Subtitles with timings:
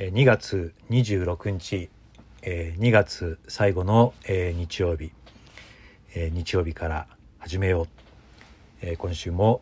[0.00, 1.90] 2月26日
[2.40, 5.12] 2月最後の日曜日
[6.14, 7.06] 日曜日から
[7.38, 7.86] 始めよ
[8.82, 9.60] う今週も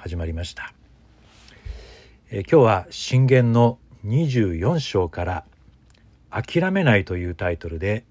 [0.00, 0.74] 始まりました
[2.32, 5.44] 今日は信玄の24章から
[6.30, 8.02] 「諦めない」というタイトルで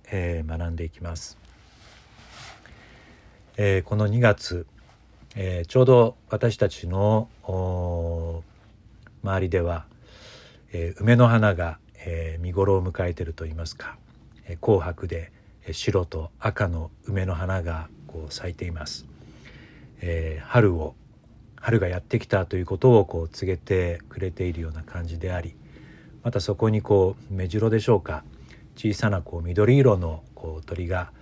[0.48, 1.38] 学んでいきます。
[3.58, 3.62] こ
[3.98, 4.66] の2月
[5.68, 7.28] ちょうど私たちの
[9.24, 9.86] 周りでは
[10.78, 13.98] えー、梅の花が、えー、見頃を迎えているといいますか、
[14.44, 15.32] えー、紅白で
[15.72, 19.06] 白と赤の梅の花がこう咲いています、
[20.02, 20.96] えー、春を
[21.56, 25.56] 春がやってきたということをこう告げてくれているような感じであり
[26.24, 28.26] またそこにこう目白でしょうか
[28.76, 31.14] 小さなこう緑色のこう鳥が、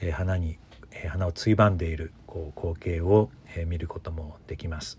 [0.00, 0.58] えー、花に、
[0.90, 4.98] えー、花をついばんでいるこう光景を、えー、見ることもできます。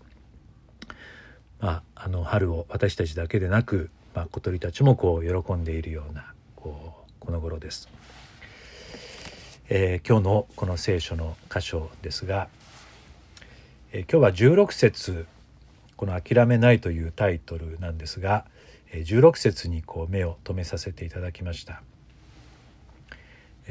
[1.60, 7.88] まあ、あの春を私たちだけでなくまあ、小鳥たちもこう喜んでいるようなこうこの頃です、
[9.68, 12.48] えー、今日のこの聖書の箇所ですが、
[13.92, 15.26] えー、今日は16節
[15.96, 18.44] この「諦めない」というタイトルなんですが
[18.92, 21.82] 16節にこう目を留めさせていただきました。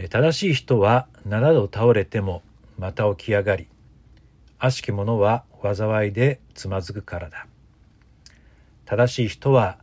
[0.07, 2.41] 正しい人は7度倒れても
[2.77, 3.67] また起き上がり
[4.57, 7.47] 悪しき者は災いでつまずくからだ
[8.85, 9.78] 正しい人は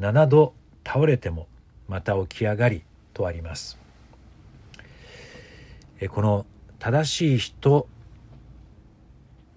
[0.00, 1.46] 7度倒れても
[1.88, 3.78] また起き上がりとあります。
[6.08, 6.46] この
[6.78, 7.86] 正しい人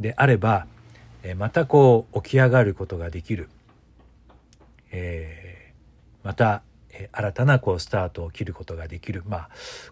[0.02, 0.68] であれば
[1.38, 3.48] またこう起き上がることができる、
[4.92, 6.64] えー、また
[7.14, 9.24] 新たなこうスタートを切ることができる。
[9.26, 9.50] まあ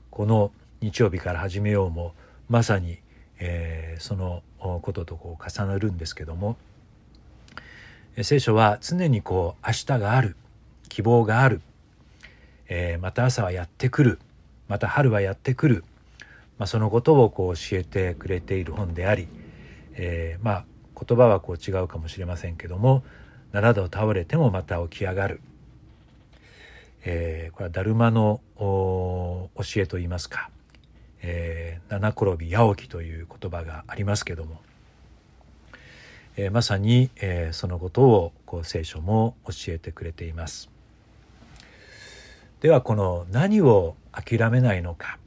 [0.10, 2.14] この日曜日から始めようも
[2.50, 3.00] まさに、
[3.40, 6.58] えー、そのこととこう重なるんですけども
[8.22, 10.36] 聖書は常にこう明日がある。
[10.92, 11.62] 希望がある、
[12.68, 14.20] えー、また朝はやってくる。
[14.72, 15.84] また春はやってくる、
[16.58, 19.28] まあ、そのことをこう教えてくれている本であり、
[19.96, 20.66] えー、まあ
[20.98, 23.04] 言葉はこう違うかもしれませんけども
[23.52, 25.42] 7度倒れてもまた起き上がる、
[27.04, 30.50] えー、これはダルマの教えといいますか、
[31.22, 34.62] えー、七転び八起きという言葉がありますけども、
[36.38, 40.70] えー、まさに、えー、そのことをこう聖書も教えてくれています。
[42.62, 45.18] ではこの何を諦めないのか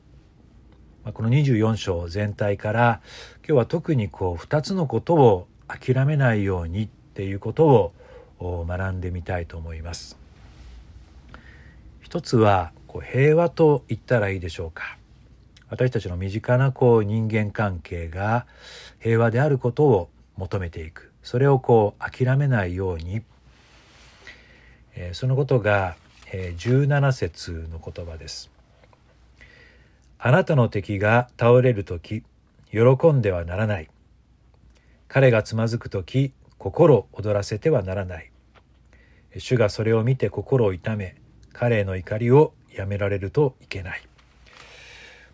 [1.13, 3.01] この24章全体から
[3.39, 7.93] 今日は特にこう2つのことを諦めないようにっていうこと
[8.39, 10.17] を学んでみたいと思います。
[12.01, 14.97] 一つはこう平和と言ったらいいでしょうか。
[15.69, 18.47] 私たちの身近なこう人間関係が
[19.01, 23.23] 平和であることを求めていくそれをこう諦めないように、
[24.95, 25.97] えー、そのことが
[26.57, 28.51] 17節の言葉です。
[30.19, 32.23] あなたの敵が倒れる時
[32.71, 32.81] 喜
[33.13, 33.91] んではならない。
[35.07, 38.31] 彼がつまずく時心躍らせてはならない。
[39.37, 41.17] 主がそれを見て心を痛め
[41.53, 44.03] 彼への怒りをやめられるといけない。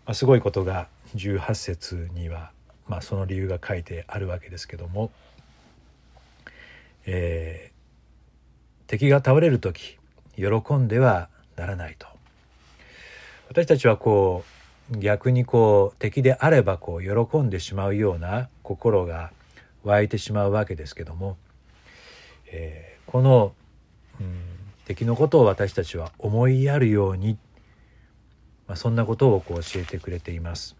[0.05, 2.51] まあ、すごいことが18節には、
[2.87, 5.11] まあ、その理由が書いてあるわけですけども、
[7.05, 9.97] えー、敵が倒れる時
[10.35, 12.07] 喜んではならないと
[13.49, 19.31] 私たちはこう逆にこう敵であればこう喜んでしまうような心が
[19.83, 21.37] 湧いてしまうわけですけども、
[22.47, 23.53] えー、この、
[24.19, 24.39] うん、
[24.85, 27.37] 敵のことを私たちは思いやるように、
[28.67, 30.75] まあ、そんなことをこう教えてくれています。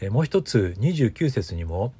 [0.00, 1.92] えー、もう一つ29節にも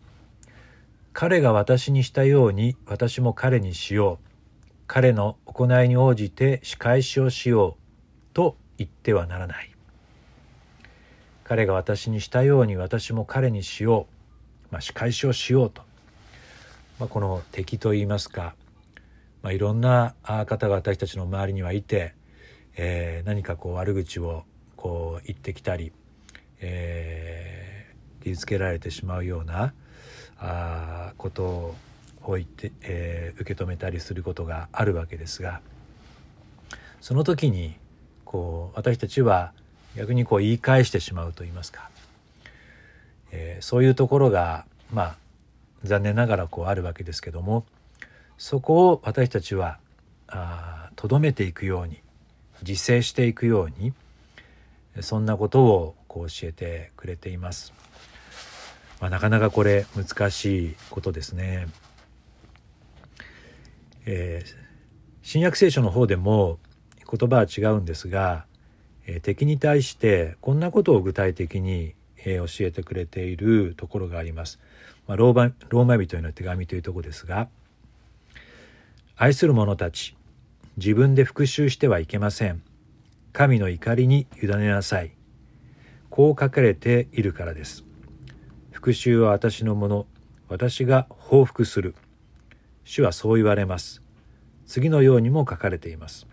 [1.12, 4.24] 「彼が私にしたように私も彼にしよう」
[4.86, 9.70] 彼の行いに応じて仕返しをしようと言ってはならない。
[11.44, 14.08] 彼が私にしたように私も彼にしよ
[14.70, 15.82] う、まあ、仕返しをしようと、
[16.98, 18.56] まあ、この敵といいますか、
[19.42, 22.14] まあ、いろんな方が私たちの周りにはいて、
[22.76, 24.42] えー、何かこう悪口を
[24.76, 25.92] こう言ってきたり、
[26.58, 29.72] えー、傷つけられてしまうような
[30.38, 31.74] あことを
[32.32, 35.60] 置いて、えー、受け止めたりすることがあるわけですが
[37.00, 37.76] その時に
[38.24, 39.52] こう私たちは
[39.96, 41.90] 逆にこう言い返してしまうと言いますか、
[43.32, 45.16] えー、そういうところがまあ
[45.84, 47.64] 残念ながらこうあるわけですけども
[48.38, 49.78] そこを私たちは
[50.96, 52.00] とどめていくように
[52.66, 53.92] 自制していくように
[55.00, 57.72] そんなことをこう教えてくれています。
[59.00, 61.68] まあ、なかなかこれ難しいことですね。
[64.06, 64.54] えー、
[65.22, 66.58] 新約聖書の方でも
[67.10, 68.46] 言葉は違うんですが、
[69.06, 71.94] え敵に対してこんなことを具体的に、
[72.24, 74.58] え教えてくれているところがあります。
[75.06, 77.48] まあ、ローマローマ人への手紙というところですが
[79.16, 80.16] 「愛する者たち
[80.76, 82.62] 自分で復讐してはいけません。
[83.32, 85.12] 神の怒りに委ねなさい。
[86.10, 87.84] こう書かれているからです。
[88.72, 90.06] 復讐は私のもの、
[90.48, 91.94] 私が報復する。
[92.86, 94.00] 主はそう言われます。
[94.64, 96.26] 次のようにも書かれています。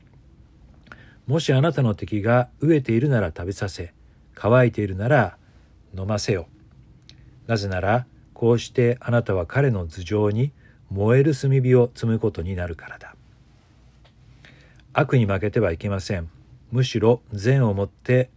[1.25, 3.93] もしあなたの敵が飢えているなら食べさせ、
[4.35, 5.37] 乾いているなら
[5.97, 6.47] 飲ませよ。
[7.47, 8.05] なぜなら、
[8.35, 10.51] こうしてあなたは彼の頭上に
[10.91, 13.15] 燃える炭火を積むことになるからだ。
[14.93, 16.29] 悪に負けてはいけません。
[16.71, 18.29] むしろ善をもって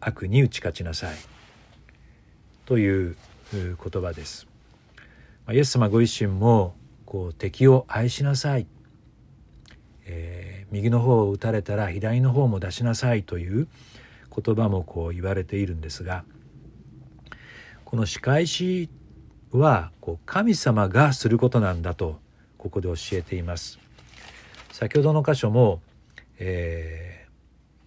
[0.00, 1.16] 悪に打ち勝ちなさい。
[2.66, 3.16] という
[3.52, 4.48] 言葉です。
[5.52, 6.74] イエス様ご自身も
[7.08, 8.66] こう敵を愛しなさい、
[10.04, 13.66] えー、右の方を打たれたら左の方も出しなさいという
[14.44, 16.26] 言葉もこう言われているんですが
[17.86, 18.90] この仕返し
[19.52, 22.20] はこう神様がすることなんだと
[22.58, 23.78] ここで教えています。
[24.70, 25.80] 先ほどの箇所も、
[26.38, 27.26] え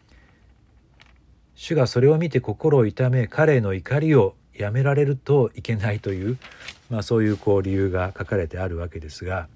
[0.09, 0.15] ー、
[1.53, 6.39] 主がそれを見て心を痛め彼の怒りをやめられるといけないという、
[6.91, 9.47] まあ、そういうこう理由が書かれてあるわけですが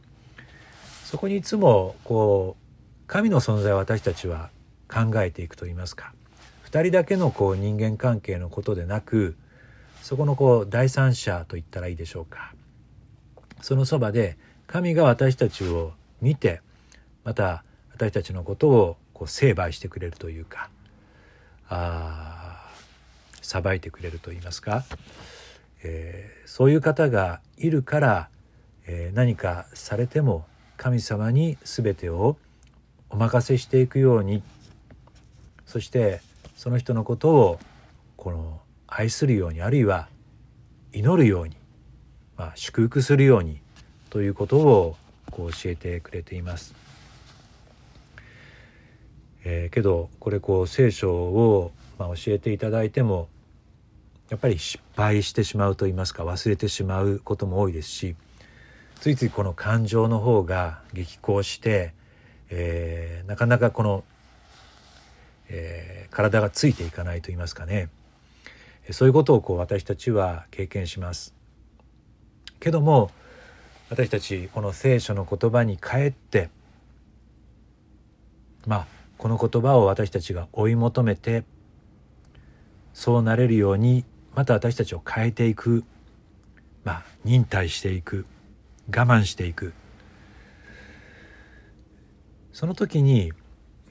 [1.04, 4.50] そこにいつもこう神の存在を私たちは
[4.88, 6.14] 考えていくといいますか
[6.72, 9.36] 2人だけのこう人間関係のことでなく
[10.02, 12.54] そこのこう第三者と言ったらいいでしょうか。
[13.62, 14.38] そのそばで
[14.68, 16.62] 神が私たちを見て
[17.24, 20.70] また私たちのことをこう成敗してくれるというか
[21.68, 22.70] あ
[23.42, 24.84] 裁いてくれると言いますか、
[25.88, 28.30] えー、そういう方がいるから、
[28.88, 30.46] えー、何かされても
[30.78, 32.38] 神様に全てを
[33.12, 34.42] お任せしていくように
[35.68, 36.22] そして
[36.56, 37.60] その人のことを
[38.18, 40.10] この愛するようにあるいは
[40.92, 41.56] 祈るように、
[42.36, 43.62] まあ、祝福するように
[44.10, 44.96] ということを
[45.30, 46.74] こう教えてくれています。
[49.44, 53.28] えー、けどこれこう聖書を、まあ、教えていただいても
[54.30, 58.16] やっぱり失敗してしまうと言いますか忘れてしまうことも多いですし
[59.00, 61.94] ついついこの感情の方が激高して、
[62.50, 64.04] えー、なかなかこの、
[65.50, 67.90] えー、体がついていかないと言いますかね
[68.92, 71.34] そういうことをこう私たちは経験します。
[72.60, 73.10] けども
[73.90, 76.50] 私たちこの聖書の言葉に帰って
[78.66, 78.88] まあ
[79.18, 81.44] この言葉を私たちが追い求めて
[82.94, 84.04] そうなれるように
[84.36, 85.84] また私たちを変えていく。
[86.84, 88.26] まあ忍耐していく。
[88.88, 89.74] 我慢していく。
[92.54, 93.34] その時に、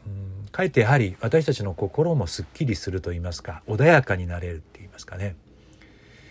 [0.07, 5.35] うん、かえってやはり私たちの心もすっきりすると言いますか穏やかになれるって言いますかね。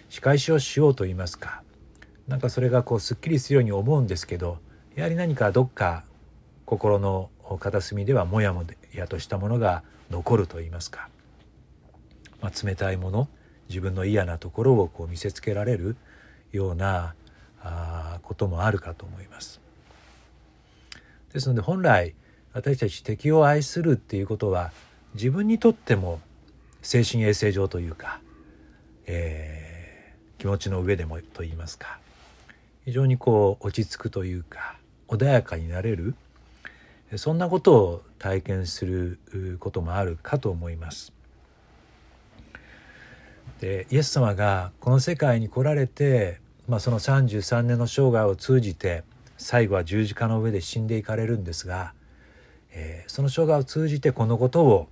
[0.09, 1.63] 仕返しをしようと言いますか。
[2.27, 4.59] なんかそれがこうすっきりするように思うんですけど
[4.95, 6.05] やはり何かどっか
[6.65, 7.29] 心の
[7.59, 8.63] 片隅ではもやも
[8.93, 11.09] やとしたものが残ると言いますか、
[12.41, 13.27] まあ、冷たいもの。
[13.73, 15.95] 自分の嫌なところをこう見せつけられる
[16.51, 17.15] ような
[17.59, 19.59] あこともあるかと思います。
[21.33, 22.13] ですので本来
[22.53, 24.71] 私たち敵を愛するっていうことは
[25.15, 26.21] 自分にとっても
[26.83, 28.21] 精神衛生上というか、
[29.07, 31.97] えー、気持ちの上でもと言いますか
[32.85, 34.77] 非常にこう落ち着くというか
[35.07, 36.13] 穏やかになれる
[37.15, 41.12] そんなことを体験することもあるかと思います。
[43.59, 49.03] でイエス様がこの世界に来られて、まあ、その33年の生涯を通じて
[49.37, 51.93] 最後は十字架の上で死んでいかれるんですが、
[52.71, 54.87] えー、その生涯を通じてこのことを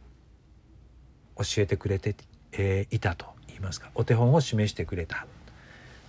[1.38, 2.16] 教えてくれて、
[2.52, 5.26] えー、いたと言いますかお手本を示してくれた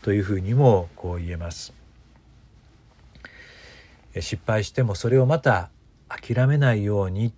[0.03, 1.73] というふうにもこう言えます。
[4.21, 5.71] 失敗してもそれをまた
[6.09, 7.33] 諦めないように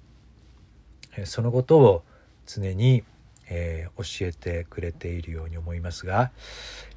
[1.25, 2.03] そのことを
[2.47, 3.05] 常に、
[3.49, 6.31] えー、教えてくれているように思いますが、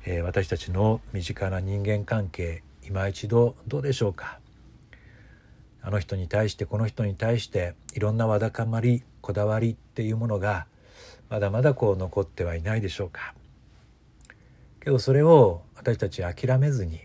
[0.05, 4.39] えー、私たちの身近な人間関係今一度どうでしょうか？
[5.81, 10.67] あの人に対してこの人に対していろんなわだかまりこだわりっていうものが
[11.29, 13.33] まだまだこう残ってはいないでしょうか？
[14.79, 17.01] けどそれを私たち諦めずに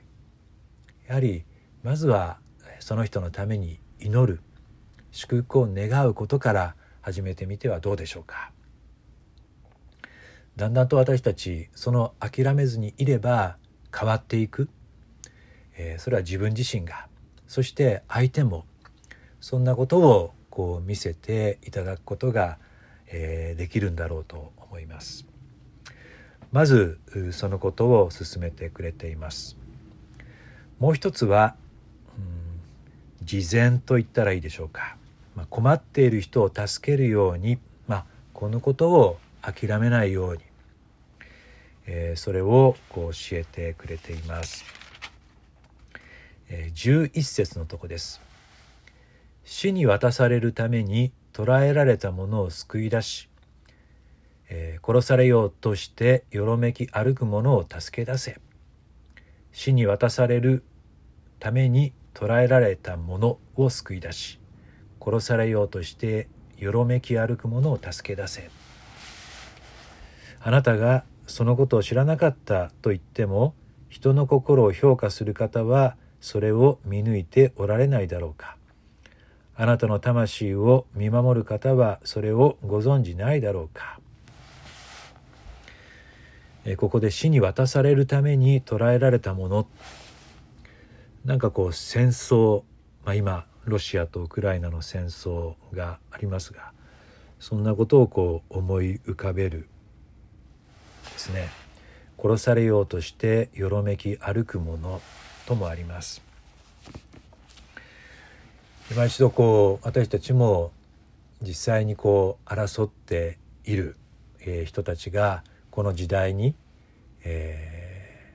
[1.08, 1.44] やはり
[1.82, 2.38] まずは
[2.78, 4.40] その人のために祈る
[5.10, 8.52] 祝福を願うことから始めてみてはどうでしょうか？
[10.56, 13.56] だんだんと私たちその諦めずにいれば
[13.96, 14.68] 変わっていく、
[15.76, 17.06] えー、それは自分自身が。
[17.48, 18.64] そして相手も
[19.40, 22.58] そんなことをこう見せていただくことが、
[23.08, 25.26] えー、できるんだろうと思います。
[26.50, 26.98] まず
[27.32, 29.56] そのことを進めてくれています。
[30.78, 31.56] もう一つは、
[33.20, 34.96] うん、事前と言ったらいいでしょうか、
[35.34, 38.04] まあ、困っている人を助けるように、まあ、
[38.34, 40.40] このことを諦めないように、
[41.86, 44.64] えー、それをこう教えてくれています、
[46.48, 48.20] え、11節のとこです。
[49.44, 53.28] 死に渡されるために捕らえられたものを救い出し、
[54.48, 58.40] えー、殺されようとしてよろめき歩く者を助け出せ。
[59.52, 60.62] 死に渡される
[61.38, 64.38] ために捕らえられたものを救い出し
[65.00, 68.61] 殺されようとしてよろめき歩く者を助け出せ。
[70.44, 73.54] あなたがそのことを知らなかったと言っても
[73.88, 78.56] 人の心を評価する方はそれを見抜いておられないだろうか。
[79.54, 84.00] あなたの魂を見守る方はそれをご存じないだろうか。
[86.76, 89.66] ここで死に渡されるために捕らえられたもの。
[91.24, 92.62] なんかこう戦争、
[93.04, 96.72] まあ、今ロシアとウクライナの戦争がありますが
[97.38, 99.68] そんなことをこう思い浮かべる。
[101.10, 101.48] ですね
[102.22, 105.00] 殺されようとしてよろめき歩くもの
[105.46, 106.22] ともあります。
[108.90, 110.70] 今一度こう私たちも
[111.40, 113.96] 実際にこう争っている、
[114.40, 116.54] えー、人たちがこの時代に、
[117.24, 118.34] え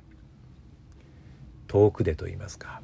[1.68, 2.82] ー、遠くでといいますか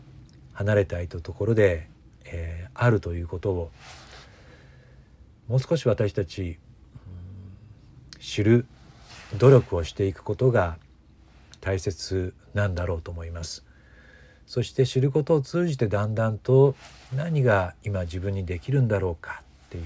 [0.54, 1.90] 離れたいとところで、
[2.26, 3.72] えー、あるということを
[5.48, 6.58] もう少し私たち、
[8.20, 8.66] 知る
[9.38, 10.78] 努力をしていくことが
[11.62, 13.64] 大切なんだろうと思います。
[14.46, 16.76] そして知ることを通じてだんだんと
[17.16, 19.84] 何が今自分にできるんだろうかっていう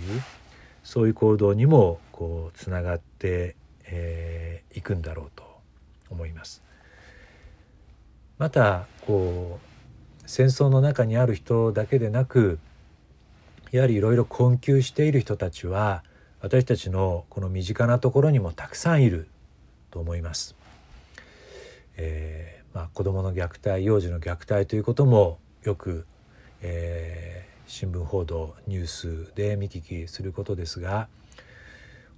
[0.84, 5.44] そういう行動にもこうつながってい、えー、くんだろうと
[6.10, 6.63] 思います。
[8.38, 12.60] またこう戦争の中にある人だけでなく
[13.72, 16.04] やはりいろいろ困窮している人たちは
[16.42, 19.27] 私たちのこの身近なところにもたくさんいる
[19.91, 20.56] と思います。
[21.98, 26.06] えーまあ、子どもの虐待幼児の虐待ということもよく、
[26.62, 31.08] えー、新聞報道ニュースで見聞きすることですが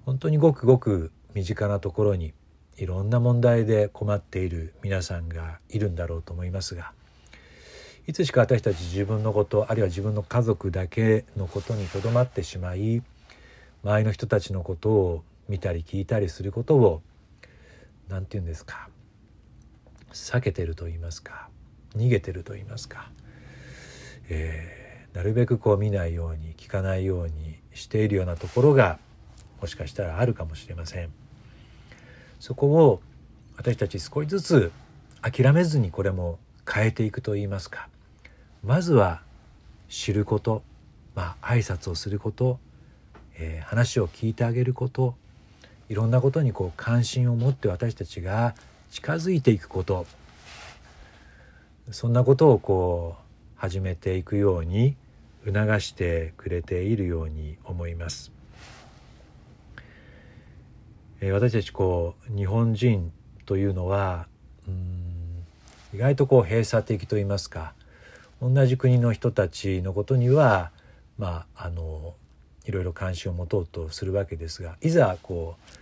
[0.05, 2.33] 本当にごくごく身近なところに
[2.75, 6.91] いろんな問題で困っている皆さんがいるんだろうと思いますが
[8.05, 13.01] いつしか私たち自分のことあるいは自分の家族だけのことにとどまってしまい
[13.85, 17.01] 周りの人たちのことを見たり聞いたりすることを
[18.09, 18.89] 何て言うんですか？
[20.11, 21.47] 避けてると言いますか？
[21.95, 23.09] 逃げてると言いますか、
[24.29, 28.99] えー、なるべくこう見ないように聞かないようにしているようなところが
[29.59, 31.09] もしかしたらあるかもしれません。
[32.39, 33.01] そこを
[33.57, 34.71] 私たち少しずつ
[35.21, 36.39] 諦めずにこれも
[36.71, 37.89] 変えていくと言いますか。
[38.63, 39.21] まずは
[39.89, 40.61] 知ること
[41.15, 42.59] まあ挨拶をすること、
[43.35, 45.15] えー、話を聞いてあげること
[45.89, 48.55] いろんなことにこう関心を持って私たちが
[48.91, 50.05] 近づいていくこと
[51.91, 54.95] そんなことをこう始めていくように
[55.45, 58.31] 促してくれているように思います。
[61.21, 63.11] え私たちこう日本人
[63.45, 64.27] というのは
[64.67, 65.45] うん
[65.93, 67.73] 意外とこう閉鎖的と言いますか
[68.41, 70.71] 同じ国の人たちのことには
[71.17, 72.13] まああの
[72.69, 75.73] いろいろ関心を持とうとするわけですがいざこう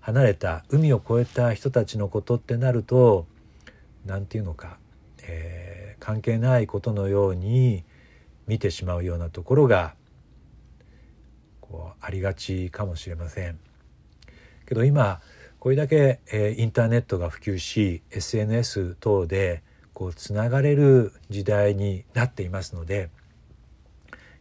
[0.00, 3.26] 離れた海を越えた人たちのことってなると
[4.04, 4.78] 何て言うのか、
[5.22, 7.84] えー、関係ないことのように
[8.48, 9.94] 見てしまうようなところが
[11.60, 13.60] こうありがちかもしれません。
[14.66, 15.20] けど今
[15.60, 19.62] これだけ、えー、インターネットが普及し SNS 等で
[19.94, 23.10] こうつながれる時代になっていますので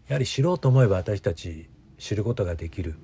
[0.07, 1.69] やはり知ろうと思えば私たち
[2.01, 2.95] 知ることができる。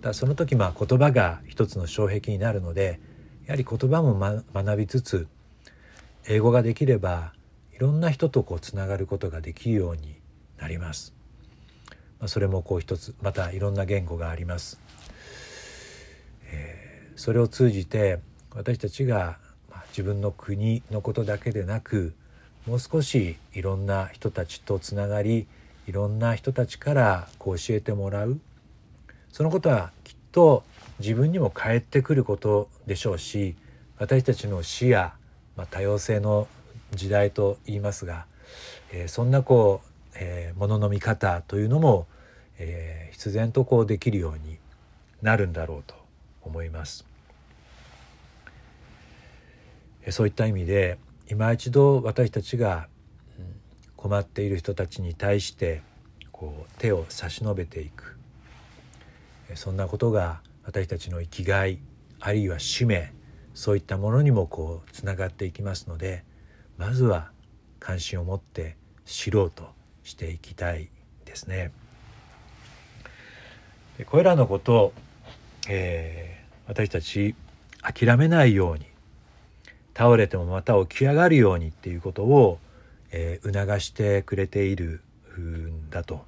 [0.00, 3.00] だその時まあ言葉が一つの障壁になるので
[3.46, 5.28] やはり言葉も、ま、学びつつ
[6.26, 7.32] 英語ができれば
[7.74, 10.16] いろんな人とこうつながることができるように
[10.58, 11.14] なります。
[12.18, 14.80] まあ、それもこう一つまたいろんな言語があります。
[16.50, 18.20] えー、それを通じて
[18.54, 19.38] 私たちが、
[19.70, 22.14] まあ、自分の国のことだけでなく
[22.66, 25.46] もう少しいろんな人たちとつながり
[25.88, 28.38] いろんな人たちからこう教えてもらう
[29.32, 30.62] そのことはきっと
[30.98, 33.56] 自分にも返ってくることでしょうし
[33.96, 34.96] 私たちの視野、
[35.56, 36.46] まあ、多様性の
[36.92, 38.26] 時代と言いますが、
[38.92, 42.06] えー、そんなこう、えー、ものの見方というのも、
[42.58, 44.58] えー、必然とこうできるように
[45.22, 45.94] なるんだろうと
[46.42, 47.06] 思います。
[50.10, 50.98] そういった意味で
[51.30, 52.88] 今一度私たちが
[53.98, 55.82] 困っている人たちに対して
[56.30, 58.16] こう手を差し伸べていく
[59.54, 61.80] そんなことが私たちの生きがい
[62.20, 63.12] あるいは使命
[63.54, 66.24] そういったものにもこうつながっていきますので
[66.76, 67.32] まずは
[67.80, 69.68] 関心を持って知ろうと
[70.04, 70.90] していきたい
[71.24, 71.72] ですね。
[73.98, 74.92] でこれらのことを、
[75.68, 77.34] えー、私たち
[77.82, 78.86] 諦めないように
[79.92, 82.60] 倒れてもまた起き上がるようにっていうことを、
[83.10, 85.02] えー、促してくれている
[85.38, 86.24] んだと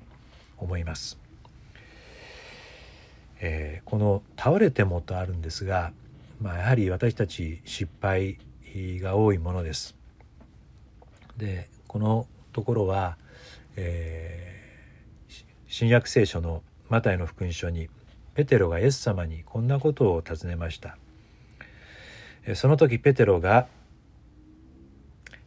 [0.58, 1.18] 思います。
[3.40, 5.92] えー、この「倒れても」とあるんですが、
[6.40, 8.38] まあ、やはり私たち失敗
[8.74, 9.96] が多いものです。
[11.36, 13.16] でこのところは、
[13.76, 17.88] えー、新約聖書のマタイの福音書に
[18.34, 20.96] ペテロがイエス様にこんなことを尋ねました。
[22.54, 23.68] その時ペテロが、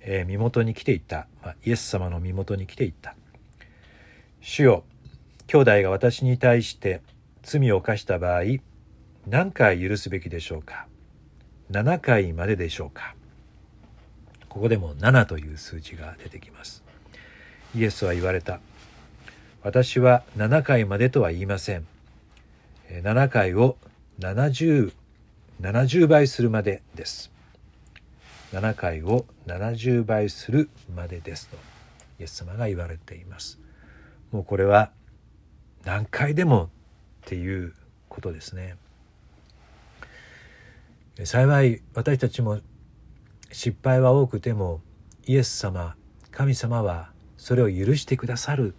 [0.05, 3.15] え、身元に来ていった、まあ、イエス様の身元に来ていった
[4.41, 4.83] 「主よ
[5.48, 7.01] 兄弟が私に対して
[7.41, 8.43] 罪を犯した場合
[9.27, 10.88] 何回許すべきでしょうか
[11.72, 13.15] ？7回まででしょうか？
[14.50, 16.83] ここでも7という数字が出てきます。
[17.75, 18.60] イエスは言われた。
[19.63, 21.88] 私は7回までとは言いません。
[22.89, 23.77] 7回を
[24.19, 24.93] 70
[25.62, 27.33] 70倍するまでです。
[28.53, 31.57] 7回を70倍するまでですと
[32.19, 33.60] イエス様が言われています。
[34.31, 34.91] もうこれは
[35.83, 36.69] 何回でもっ
[37.25, 37.74] ていう
[38.10, 38.75] ことですね。
[41.25, 42.60] 幸い私たちも
[43.51, 44.81] 失敗は多くても
[45.25, 45.96] イエス様
[46.31, 48.74] 神様はそれを許してくださる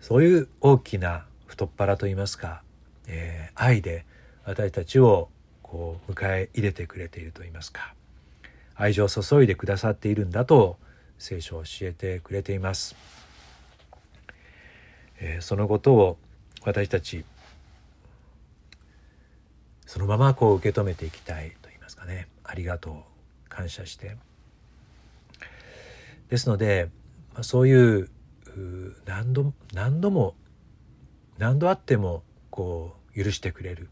[0.00, 2.62] そういう大きな太っ腹といいますか、
[3.06, 4.06] えー、愛で
[4.44, 5.28] 私たちを
[5.62, 7.94] こう迎え入れてくれていると言いますか
[8.80, 10.78] 愛情を注いでくださっているんだと
[11.18, 12.96] 聖書を教えてくれています、
[15.18, 16.16] えー、そのことを
[16.64, 17.24] 私たち
[19.90, 22.28] そのままこう受け止めていきたいと言いますかね。
[22.44, 22.94] ありがとう
[23.48, 24.16] 感謝して。
[26.28, 26.90] ですので、
[27.42, 28.08] そういう
[29.04, 30.36] 何度何度も
[31.38, 33.90] 何度あってもこう許してくれる。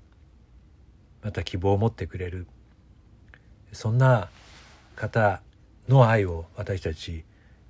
[1.24, 2.46] また希望を持ってくれる。
[3.72, 4.28] そんな
[4.98, 5.40] 方
[5.88, 7.24] の愛を私たち、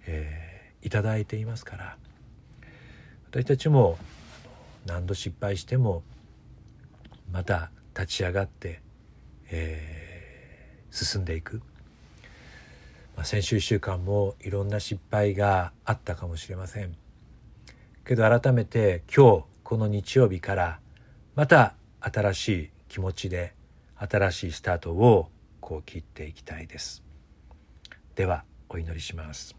[0.06, 1.96] えー、いただいていますから
[3.30, 3.98] 私たちも
[4.86, 6.02] 何度失敗しても
[7.30, 8.80] また立ち上がって、
[9.50, 11.60] えー、進んでいく、
[13.14, 16.96] まあ、先週1週間もいろんな失敗があったかもしれません。
[18.06, 20.80] けど改めて今日この日曜日から
[21.34, 23.52] また新しい気持ちで
[23.96, 25.28] 新しいスタートを
[25.60, 27.07] こう切っていきたいです。
[28.18, 29.54] ではお祈りします。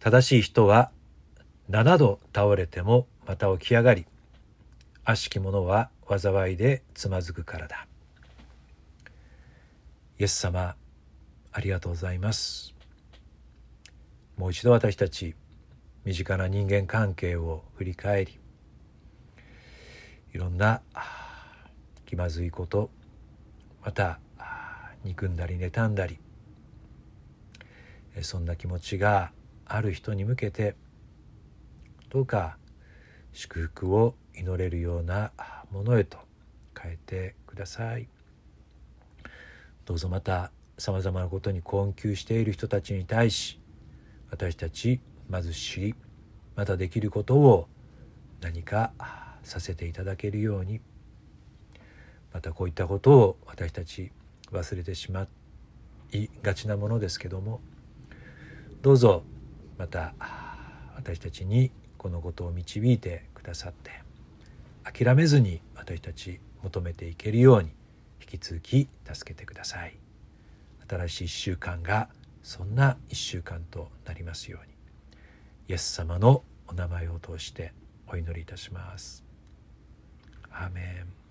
[0.00, 0.90] 正しい人は
[1.68, 4.06] 7度倒れてもまた起き上がり
[5.04, 7.86] 悪しき者は災いでつまずくからだ。
[10.18, 10.76] イエス様
[11.52, 12.74] ありがとうございます。
[14.38, 15.34] もう一度私たち
[16.06, 18.38] 身近な人間関係を振り返り
[20.32, 20.80] いろんな
[22.06, 22.88] 気まずいこと
[23.84, 24.20] また
[25.06, 26.18] 憎んだり妬んだり。
[28.22, 29.32] そんな気持ちが
[29.64, 30.74] ある人に向けて
[32.08, 32.56] どうか
[33.32, 35.32] 祝福を祈れるような
[35.70, 36.18] ものへと
[36.78, 38.08] 変えてください。
[39.84, 43.60] どうぞまたさまざまなことに困窮している人たちに対し
[44.30, 45.94] 私たちまず知り
[46.56, 47.68] またできることを
[48.40, 48.92] 何か
[49.42, 50.80] させていただけるように。
[52.32, 54.12] またこういったことを私たち
[54.52, 55.26] 忘れてしま
[56.12, 57.60] いがちなものですけども
[58.82, 59.24] どうぞ
[59.78, 60.14] また
[60.94, 64.02] 私たちにこのことを導いてくださって
[64.84, 67.70] 諦めずに私たち求めていけるように
[68.20, 69.96] 引き続き助けてください
[70.88, 72.08] 新しい1週間が
[72.42, 74.76] そんな1週間となりますように
[75.68, 77.72] イエス様のお名前を通して
[78.08, 79.24] お祈りいたします。
[80.52, 81.25] アーメン